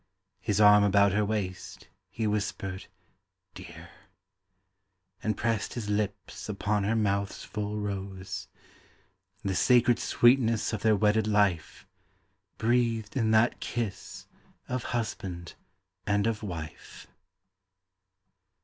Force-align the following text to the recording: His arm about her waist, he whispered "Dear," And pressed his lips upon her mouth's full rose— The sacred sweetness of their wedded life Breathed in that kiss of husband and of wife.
His 0.39 0.59
arm 0.59 0.83
about 0.83 1.11
her 1.11 1.23
waist, 1.23 1.87
he 2.09 2.25
whispered 2.25 2.87
"Dear," 3.53 3.89
And 5.21 5.37
pressed 5.37 5.75
his 5.75 5.89
lips 5.91 6.49
upon 6.49 6.85
her 6.85 6.95
mouth's 6.95 7.43
full 7.43 7.77
rose— 7.79 8.47
The 9.43 9.53
sacred 9.53 9.99
sweetness 9.99 10.73
of 10.73 10.81
their 10.81 10.95
wedded 10.95 11.27
life 11.27 11.85
Breathed 12.57 13.15
in 13.15 13.29
that 13.29 13.59
kiss 13.59 14.25
of 14.67 14.85
husband 14.85 15.53
and 16.07 16.25
of 16.25 16.41
wife. 16.41 17.05